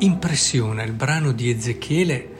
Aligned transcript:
impressiona 0.00 0.82
il 0.82 0.92
brano 0.92 1.32
di 1.32 1.50
Ezechiele 1.50 2.34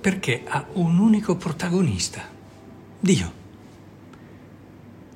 perché 0.00 0.42
ha 0.46 0.66
un 0.74 0.98
unico 0.98 1.36
protagonista, 1.36 2.22
Dio. 2.98 3.32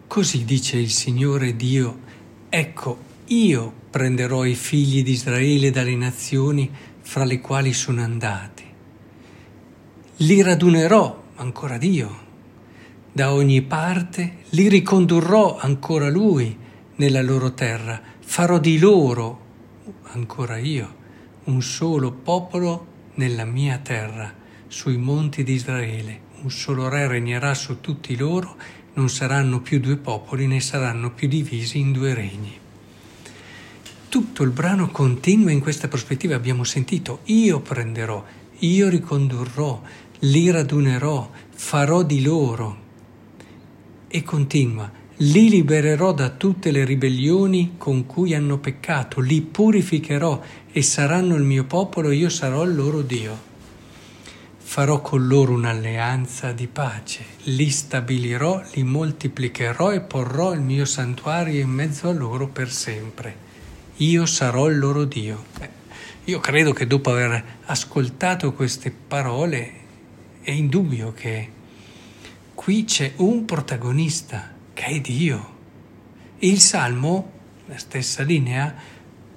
Così 0.06 0.44
dice 0.44 0.76
il 0.76 0.90
Signore 0.90 1.56
Dio, 1.56 1.98
ecco, 2.48 3.10
io 3.26 3.72
prenderò 3.90 4.44
i 4.44 4.54
figli 4.54 5.02
di 5.02 5.12
Israele 5.12 5.70
dalle 5.70 5.94
nazioni 5.96 6.70
fra 7.00 7.24
le 7.24 7.40
quali 7.40 7.72
sono 7.72 8.02
andati. 8.02 8.64
Li 10.16 10.42
radunerò, 10.42 11.22
ancora 11.36 11.78
Dio, 11.78 12.20
da 13.10 13.32
ogni 13.32 13.62
parte, 13.62 14.38
li 14.50 14.68
ricondurrò 14.68 15.56
ancora 15.58 16.10
Lui 16.10 16.56
nella 16.96 17.22
loro 17.22 17.52
terra, 17.52 18.00
farò 18.20 18.58
di 18.58 18.78
loro, 18.78 19.40
ancora 20.02 20.58
io, 20.58 21.00
un 21.44 21.62
solo 21.62 22.12
popolo 22.12 22.86
nella 23.14 23.44
mia 23.44 23.78
terra, 23.78 24.32
sui 24.68 24.96
monti 24.96 25.42
di 25.42 25.52
Israele, 25.52 26.20
un 26.42 26.50
solo 26.50 26.88
re 26.88 27.06
regnerà 27.08 27.54
su 27.54 27.80
tutti 27.80 28.16
loro 28.16 28.56
non 28.94 29.08
saranno 29.08 29.60
più 29.60 29.80
due 29.80 29.96
popoli 29.96 30.46
né 30.46 30.60
saranno 30.60 31.12
più 31.12 31.28
divisi 31.28 31.78
in 31.78 31.92
due 31.92 32.14
regni. 32.14 32.58
Tutto 34.08 34.42
il 34.42 34.50
brano 34.50 34.90
continua 34.90 35.50
in 35.50 35.60
questa 35.60 35.88
prospettiva, 35.88 36.34
abbiamo 36.34 36.64
sentito, 36.64 37.20
io 37.24 37.60
prenderò, 37.60 38.22
io 38.58 38.88
ricondurrò, 38.88 39.80
li 40.20 40.50
radunerò, 40.50 41.30
farò 41.50 42.02
di 42.02 42.22
loro. 42.22 42.80
E 44.08 44.22
continua, 44.22 44.90
li 45.16 45.48
libererò 45.48 46.12
da 46.12 46.30
tutte 46.30 46.70
le 46.70 46.84
ribellioni 46.84 47.74
con 47.78 48.06
cui 48.06 48.34
hanno 48.34 48.58
peccato, 48.58 49.20
li 49.20 49.40
purificherò 49.40 50.40
e 50.70 50.82
saranno 50.82 51.34
il 51.36 51.42
mio 51.42 51.64
popolo, 51.64 52.10
io 52.10 52.28
sarò 52.28 52.64
il 52.64 52.74
loro 52.74 53.02
Dio 53.02 53.50
farò 54.72 55.02
con 55.02 55.26
loro 55.26 55.52
un'alleanza 55.52 56.52
di 56.52 56.66
pace, 56.66 57.22
li 57.42 57.68
stabilirò, 57.68 58.62
li 58.72 58.82
moltiplicherò 58.82 59.92
e 59.92 60.00
porrò 60.00 60.54
il 60.54 60.62
mio 60.62 60.86
santuario 60.86 61.60
in 61.60 61.68
mezzo 61.68 62.08
a 62.08 62.12
loro 62.12 62.48
per 62.48 62.72
sempre. 62.72 63.36
Io 63.96 64.24
sarò 64.24 64.70
il 64.70 64.78
loro 64.78 65.04
Dio. 65.04 65.44
Beh, 65.58 65.68
io 66.24 66.40
credo 66.40 66.72
che 66.72 66.86
dopo 66.86 67.10
aver 67.10 67.44
ascoltato 67.66 68.54
queste 68.54 68.90
parole 68.90 69.72
è 70.40 70.52
indubbio 70.52 71.12
che 71.12 71.50
qui 72.54 72.84
c'è 72.84 73.12
un 73.16 73.44
protagonista 73.44 74.54
che 74.74 74.84
è 74.84 75.00
Dio. 75.00 75.50
Il 76.38 76.60
Salmo, 76.60 77.30
la 77.66 77.78
stessa 77.78 78.22
linea, 78.22 78.74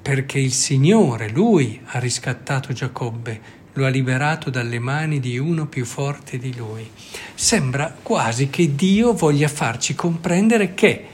perché 0.02 0.40
il 0.40 0.52
Signore, 0.52 1.30
Lui 1.30 1.80
ha 1.86 2.00
riscattato 2.00 2.74
Giacobbe, 2.74 3.64
lo 3.74 3.86
ha 3.86 3.90
liberato 3.90 4.50
dalle 4.50 4.80
mani 4.80 5.20
di 5.20 5.38
uno 5.38 5.68
più 5.68 5.86
forte 5.86 6.38
di 6.38 6.56
lui. 6.56 6.90
Sembra 7.34 7.96
quasi 8.02 8.50
che 8.50 8.76
Dio 8.76 9.14
voglia 9.14 9.48
farci 9.48 9.96
comprendere 9.96 10.74
che 10.74 11.06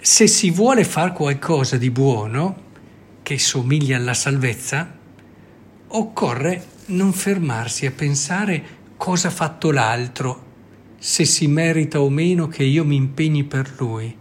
se 0.00 0.26
si 0.26 0.50
vuole 0.50 0.84
fare 0.84 1.12
qualcosa 1.12 1.76
di 1.76 1.90
buono, 1.90 2.66
che 3.22 3.38
somiglia 3.38 3.96
alla 3.96 4.14
salvezza, 4.14 4.96
occorre 5.88 6.66
non 6.86 7.12
fermarsi 7.12 7.86
a 7.86 7.90
pensare 7.90 8.76
cosa 8.96 9.28
ha 9.28 9.30
fatto 9.30 9.70
l'altro, 9.70 10.46
se 10.98 11.24
si 11.24 11.46
merita 11.46 12.00
o 12.00 12.10
meno 12.10 12.48
che 12.48 12.64
io 12.64 12.84
mi 12.84 12.96
impegni 12.96 13.44
per 13.44 13.72
lui, 13.78 14.14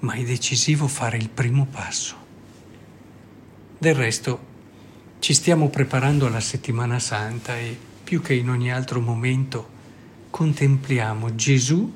ma 0.00 0.12
è 0.14 0.22
decisivo 0.22 0.86
fare 0.86 1.16
il 1.16 1.28
primo 1.28 1.66
passo. 1.70 2.16
Del 3.78 3.94
resto, 3.94 4.50
ci 5.18 5.34
stiamo 5.34 5.68
preparando 5.68 6.26
alla 6.26 6.40
settimana 6.40 6.98
santa 6.98 7.56
e 7.58 7.76
più 8.02 8.20
che 8.20 8.34
in 8.34 8.48
ogni 8.48 8.72
altro 8.72 9.00
momento 9.00 9.68
contempliamo 10.30 11.34
Gesù 11.34 11.92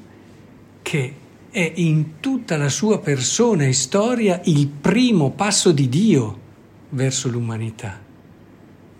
che 0.83 1.15
è 1.50 1.72
in 1.77 2.21
tutta 2.21 2.56
la 2.56 2.69
sua 2.69 3.00
persona 3.00 3.65
e 3.65 3.72
storia 3.72 4.41
il 4.44 4.69
primo 4.69 5.31
passo 5.31 5.72
di 5.72 5.89
Dio 5.89 6.41
verso 6.91 7.28
l'umanità, 7.28 8.00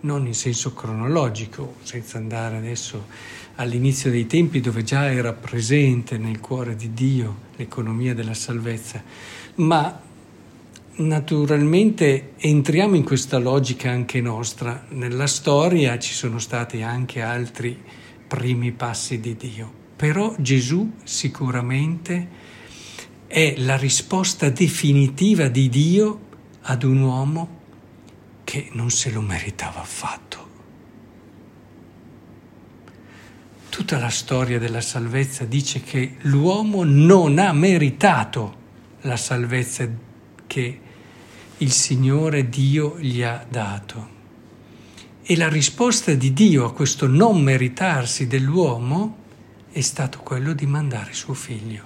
non 0.01 0.25
in 0.27 0.33
senso 0.33 0.73
cronologico, 0.73 1.75
senza 1.81 2.17
andare 2.17 2.57
adesso 2.57 3.05
all'inizio 3.55 4.11
dei 4.11 4.27
tempi 4.27 4.59
dove 4.59 4.83
già 4.83 5.11
era 5.11 5.33
presente 5.33 6.17
nel 6.17 6.39
cuore 6.39 6.75
di 6.75 6.93
Dio 6.93 7.45
l'economia 7.55 8.13
della 8.13 8.33
salvezza, 8.33 9.01
ma 9.55 10.01
Naturalmente 10.99 12.31
entriamo 12.37 12.95
in 12.95 13.03
questa 13.03 13.37
logica 13.37 13.91
anche 13.91 14.19
nostra. 14.19 14.87
Nella 14.89 15.27
storia 15.27 15.99
ci 15.99 16.11
sono 16.11 16.39
stati 16.39 16.81
anche 16.81 17.21
altri 17.21 17.79
primi 18.27 18.71
passi 18.71 19.19
di 19.19 19.37
Dio, 19.37 19.71
però 19.95 20.33
Gesù 20.39 20.93
sicuramente 21.03 22.27
è 23.27 23.53
la 23.57 23.77
risposta 23.77 24.49
definitiva 24.49 25.49
di 25.49 25.69
Dio 25.69 26.19
ad 26.61 26.81
un 26.81 27.01
uomo 27.01 27.56
che 28.47 28.69
non 28.71 28.89
se 28.89 29.11
lo 29.11 29.19
meritava 29.19 29.81
affatto. 29.81 30.47
Tutta 33.67 33.99
la 33.99 34.09
storia 34.09 34.57
della 34.57 34.79
salvezza 34.79 35.43
dice 35.43 35.81
che 35.81 36.15
l'uomo 36.21 36.85
non 36.85 37.39
ha 37.39 37.51
meritato 37.51 38.55
la 39.01 39.17
salvezza 39.17 39.85
che 40.47 40.79
il 41.57 41.71
Signore 41.73 42.47
Dio 42.47 42.97
gli 42.99 43.21
ha 43.21 43.45
dato. 43.49 44.15
E 45.23 45.35
la 45.35 45.49
risposta 45.49 46.13
di 46.13 46.31
Dio 46.31 46.63
a 46.63 46.71
questo 46.71 47.05
non 47.05 47.41
meritarsi 47.41 48.27
dell'uomo 48.27 49.17
è 49.69 49.81
stato 49.81 50.19
quello 50.19 50.53
di 50.53 50.65
mandare 50.65 51.13
suo 51.13 51.33
figlio. 51.33 51.83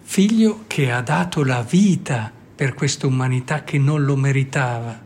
Figlio 0.00 0.64
che 0.68 0.90
ha 0.90 1.02
dato 1.02 1.44
la 1.44 1.60
vita 1.60 2.32
per 2.54 2.72
questa 2.72 3.06
umanità 3.06 3.62
che 3.62 3.76
non 3.76 4.04
lo 4.04 4.16
meritava. 4.16 5.05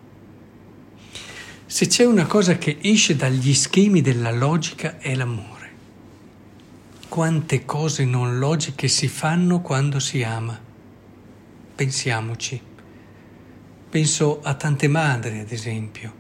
Se 1.71 1.87
c'è 1.87 2.05
una 2.05 2.27
cosa 2.27 2.59
che 2.59 2.79
esce 2.81 3.15
dagli 3.15 3.55
schemi 3.55 4.01
della 4.01 4.33
logica 4.33 4.99
è 4.99 5.15
l'amore. 5.15 5.71
Quante 7.09 7.65
cose 7.65 8.05
non 8.05 8.41
logiche 8.41 8.89
si 8.89 9.07
fanno 9.07 9.61
quando 9.61 10.01
si 10.01 10.21
ama. 10.25 10.59
Pensiamoci. 11.77 12.61
Penso 13.89 14.41
a 14.43 14.55
tante 14.55 14.89
madri, 14.89 15.39
ad 15.39 15.53
esempio, 15.53 16.13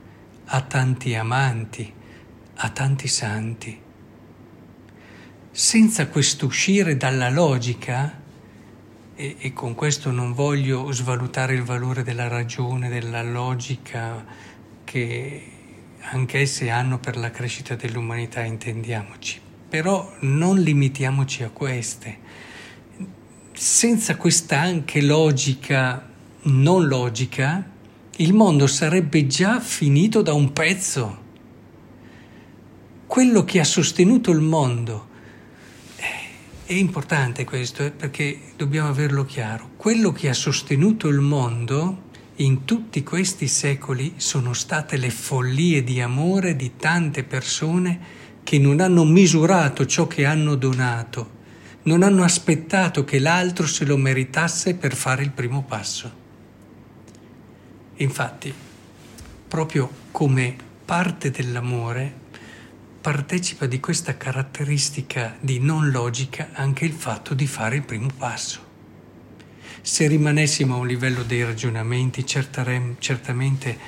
a 0.44 0.60
tanti 0.60 1.16
amanti, 1.16 1.92
a 2.54 2.68
tanti 2.70 3.08
santi. 3.08 3.80
Senza 5.50 6.06
questo 6.06 6.46
uscire 6.46 6.96
dalla 6.96 7.28
logica, 7.28 8.22
e, 9.16 9.36
e, 9.36 9.52
con 9.52 9.74
questo 9.74 10.12
non 10.12 10.32
voglio 10.32 10.92
svalutare 10.92 11.54
il 11.54 11.64
valore 11.64 12.04
della 12.04 12.28
ragione, 12.28 12.88
della 12.88 13.24
logica 13.24 14.24
che 14.90 15.42
anch'esse 16.00 16.68
hanno 16.68 16.98
per 16.98 17.16
la 17.16 17.30
crescita 17.30 17.76
dell'umanità, 17.76 18.42
intendiamoci, 18.42 19.40
però 19.68 20.16
non 20.22 20.58
limitiamoci 20.58 21.44
a 21.44 21.50
queste. 21.50 22.18
Senza 23.52 24.16
questa 24.16 24.58
anche 24.58 25.00
logica 25.00 26.10
non 26.42 26.88
logica, 26.88 27.70
il 28.16 28.34
mondo 28.34 28.66
sarebbe 28.66 29.28
già 29.28 29.60
finito 29.60 30.22
da 30.22 30.32
un 30.32 30.52
pezzo. 30.52 31.18
Quello 33.06 33.44
che 33.44 33.60
ha 33.60 33.64
sostenuto 33.64 34.32
il 34.32 34.40
mondo, 34.40 35.06
eh, 35.98 36.64
è 36.64 36.72
importante 36.72 37.44
questo 37.44 37.84
eh, 37.84 37.92
perché 37.92 38.40
dobbiamo 38.56 38.88
averlo 38.88 39.24
chiaro, 39.24 39.70
quello 39.76 40.10
che 40.10 40.28
ha 40.28 40.34
sostenuto 40.34 41.06
il 41.06 41.20
mondo 41.20 42.08
in 42.40 42.64
tutti 42.64 43.02
questi 43.02 43.46
secoli 43.48 44.14
sono 44.16 44.54
state 44.54 44.96
le 44.96 45.10
follie 45.10 45.84
di 45.84 46.00
amore 46.00 46.56
di 46.56 46.76
tante 46.76 47.22
persone 47.22 48.18
che 48.42 48.58
non 48.58 48.80
hanno 48.80 49.04
misurato 49.04 49.84
ciò 49.84 50.06
che 50.06 50.24
hanno 50.24 50.54
donato, 50.54 51.38
non 51.82 52.02
hanno 52.02 52.24
aspettato 52.24 53.04
che 53.04 53.18
l'altro 53.18 53.66
se 53.66 53.84
lo 53.84 53.98
meritasse 53.98 54.74
per 54.74 54.94
fare 54.94 55.22
il 55.22 55.32
primo 55.32 55.64
passo. 55.64 56.18
Infatti, 57.96 58.52
proprio 59.46 59.90
come 60.10 60.56
parte 60.82 61.30
dell'amore, 61.30 62.10
partecipa 63.02 63.66
di 63.66 63.80
questa 63.80 64.16
caratteristica 64.16 65.36
di 65.40 65.58
non 65.58 65.90
logica 65.90 66.48
anche 66.54 66.86
il 66.86 66.92
fatto 66.92 67.34
di 67.34 67.46
fare 67.46 67.76
il 67.76 67.82
primo 67.82 68.08
passo. 68.16 68.69
Se 69.82 70.06
rimanessimo 70.06 70.74
a 70.74 70.78
un 70.78 70.86
livello 70.86 71.22
dei 71.22 71.42
ragionamenti, 71.42 72.26
certamente 72.26 73.78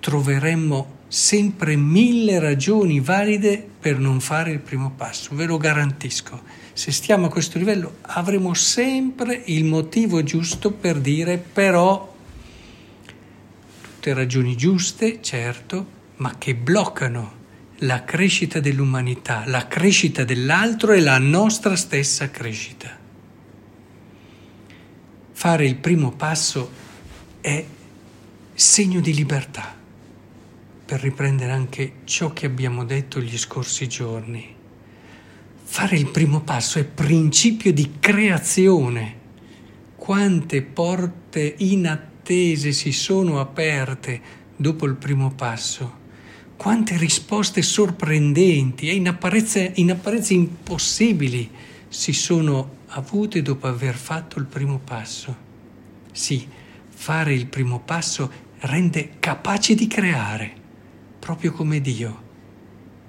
troveremmo 0.00 0.96
sempre 1.08 1.76
mille 1.76 2.38
ragioni 2.38 3.00
valide 3.00 3.66
per 3.80 3.98
non 3.98 4.20
fare 4.20 4.50
il 4.50 4.58
primo 4.58 4.90
passo, 4.90 5.34
ve 5.34 5.46
lo 5.46 5.56
garantisco. 5.56 6.42
Se 6.72 6.92
stiamo 6.92 7.26
a 7.26 7.30
questo 7.30 7.58
livello 7.58 7.96
avremo 8.02 8.52
sempre 8.54 9.42
il 9.46 9.64
motivo 9.64 10.22
giusto 10.22 10.72
per 10.72 10.98
dire 10.98 11.38
però 11.38 12.14
tutte 13.80 14.12
ragioni 14.12 14.56
giuste, 14.56 15.20
certo, 15.22 15.86
ma 16.16 16.36
che 16.36 16.54
bloccano 16.54 17.36
la 17.82 18.04
crescita 18.04 18.60
dell'umanità, 18.60 19.44
la 19.46 19.66
crescita 19.66 20.24
dell'altro 20.24 20.92
e 20.92 21.00
la 21.00 21.18
nostra 21.18 21.76
stessa 21.76 22.30
crescita. 22.30 22.97
Fare 25.40 25.64
il 25.64 25.76
primo 25.76 26.10
passo 26.10 26.68
è 27.40 27.64
segno 28.54 28.98
di 28.98 29.14
libertà, 29.14 29.72
per 30.84 31.00
riprendere 31.00 31.52
anche 31.52 31.92
ciò 32.02 32.32
che 32.32 32.46
abbiamo 32.46 32.84
detto 32.84 33.20
gli 33.20 33.38
scorsi 33.38 33.86
giorni. 33.86 34.52
Fare 35.62 35.96
il 35.96 36.08
primo 36.08 36.40
passo 36.40 36.80
è 36.80 36.84
principio 36.84 37.72
di 37.72 37.98
creazione. 38.00 39.14
Quante 39.94 40.60
porte 40.62 41.54
inattese 41.58 42.72
si 42.72 42.90
sono 42.90 43.38
aperte 43.38 44.20
dopo 44.56 44.86
il 44.86 44.96
primo 44.96 45.30
passo 45.30 45.94
quante 46.56 46.96
risposte 46.96 47.62
sorprendenti 47.62 48.88
e 48.88 48.96
in 48.96 49.06
apparenza, 49.06 49.64
in 49.74 49.92
apparenza 49.92 50.34
impossibili 50.34 51.48
si 51.88 52.12
sono 52.12 52.76
avute 52.88 53.42
dopo 53.42 53.66
aver 53.66 53.94
fatto 53.94 54.38
il 54.38 54.46
primo 54.46 54.78
passo. 54.78 55.46
Sì, 56.12 56.46
fare 56.88 57.34
il 57.34 57.46
primo 57.46 57.80
passo 57.80 58.30
rende 58.60 59.18
capaci 59.18 59.74
di 59.74 59.86
creare, 59.86 60.52
proprio 61.18 61.52
come 61.52 61.80
Dio, 61.80 62.22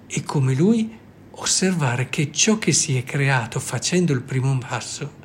e 0.08 0.24
come 0.24 0.54
Lui 0.54 0.98
osservare 1.31 2.10
che 2.10 2.31
ciò 2.31 2.58
che 2.58 2.74
si 2.74 2.98
è 2.98 3.04
creato 3.04 3.60
facendo 3.60 4.14
il 4.14 4.22
primo 4.22 4.58
passo 4.58 5.18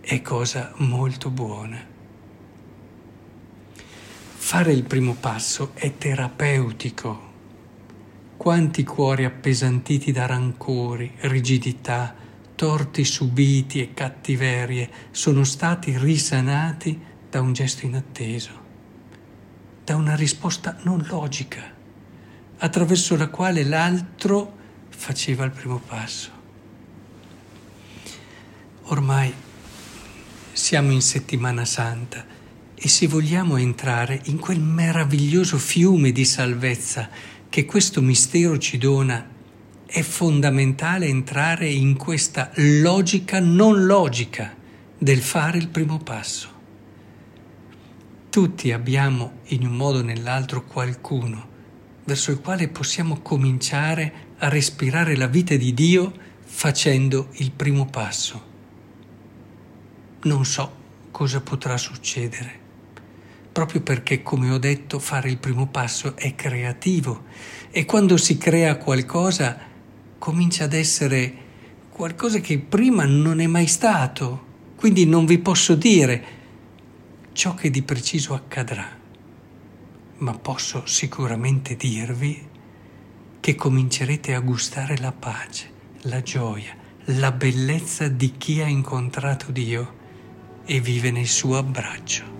è 0.00 0.20
cosa 0.22 0.72
molto 0.76 1.30
buona. 1.30 1.88
Fare 4.42 4.72
il 4.72 4.82
primo 4.82 5.14
passo 5.14 5.70
è 5.74 5.96
terapeutico 5.96 7.28
quanti 8.36 8.84
cuori 8.84 9.26
appesantiti 9.26 10.12
da 10.12 10.24
rancori, 10.24 11.12
rigidità, 11.20 12.14
torti 12.60 13.06
subiti 13.06 13.80
e 13.80 13.94
cattiverie 13.94 14.90
sono 15.12 15.44
stati 15.44 15.96
risanati 15.96 17.00
da 17.30 17.40
un 17.40 17.54
gesto 17.54 17.86
inatteso, 17.86 18.50
da 19.82 19.96
una 19.96 20.14
risposta 20.14 20.76
non 20.82 21.02
logica, 21.08 21.62
attraverso 22.58 23.16
la 23.16 23.28
quale 23.28 23.64
l'altro 23.64 24.54
faceva 24.90 25.46
il 25.46 25.52
primo 25.52 25.78
passo. 25.78 26.30
Ormai 28.82 29.32
siamo 30.52 30.90
in 30.92 31.00
settimana 31.00 31.64
santa 31.64 32.26
e 32.74 32.88
se 32.88 33.06
vogliamo 33.06 33.56
entrare 33.56 34.20
in 34.24 34.38
quel 34.38 34.60
meraviglioso 34.60 35.56
fiume 35.56 36.12
di 36.12 36.26
salvezza 36.26 37.08
che 37.48 37.64
questo 37.64 38.02
mistero 38.02 38.58
ci 38.58 38.76
dona, 38.76 39.29
è 39.90 40.02
fondamentale 40.02 41.06
entrare 41.06 41.68
in 41.68 41.96
questa 41.96 42.52
logica 42.54 43.40
non 43.40 43.86
logica 43.86 44.54
del 44.96 45.20
fare 45.20 45.58
il 45.58 45.66
primo 45.66 45.98
passo. 45.98 46.48
Tutti 48.30 48.70
abbiamo 48.70 49.40
in 49.46 49.66
un 49.66 49.74
modo 49.74 49.98
o 49.98 50.02
nell'altro 50.02 50.64
qualcuno 50.64 51.48
verso 52.04 52.30
il 52.30 52.40
quale 52.40 52.68
possiamo 52.68 53.20
cominciare 53.20 54.12
a 54.38 54.48
respirare 54.48 55.16
la 55.16 55.26
vita 55.26 55.56
di 55.56 55.74
Dio 55.74 56.12
facendo 56.44 57.26
il 57.38 57.50
primo 57.50 57.86
passo. 57.86 58.48
Non 60.22 60.44
so 60.44 60.72
cosa 61.10 61.40
potrà 61.40 61.76
succedere 61.76 62.58
proprio 63.52 63.80
perché, 63.80 64.22
come 64.22 64.50
ho 64.50 64.58
detto, 64.58 65.00
fare 65.00 65.28
il 65.28 65.38
primo 65.38 65.66
passo 65.66 66.16
è 66.16 66.36
creativo 66.36 67.24
e 67.70 67.84
quando 67.84 68.16
si 68.16 68.38
crea 68.38 68.76
qualcosa 68.76 69.68
comincia 70.20 70.64
ad 70.64 70.74
essere 70.74 71.34
qualcosa 71.88 72.40
che 72.40 72.58
prima 72.58 73.06
non 73.06 73.40
è 73.40 73.46
mai 73.46 73.66
stato, 73.66 74.48
quindi 74.76 75.06
non 75.06 75.24
vi 75.24 75.38
posso 75.38 75.74
dire 75.74 76.24
ciò 77.32 77.54
che 77.54 77.70
di 77.70 77.80
preciso 77.80 78.34
accadrà, 78.34 78.86
ma 80.18 80.32
posso 80.34 80.84
sicuramente 80.84 81.74
dirvi 81.74 82.48
che 83.40 83.54
comincerete 83.54 84.34
a 84.34 84.40
gustare 84.40 84.98
la 84.98 85.12
pace, 85.12 85.70
la 86.02 86.20
gioia, 86.20 86.76
la 87.04 87.32
bellezza 87.32 88.06
di 88.08 88.34
chi 88.36 88.60
ha 88.60 88.66
incontrato 88.66 89.50
Dio 89.50 89.94
e 90.66 90.80
vive 90.80 91.10
nel 91.10 91.28
suo 91.28 91.56
abbraccio. 91.56 92.39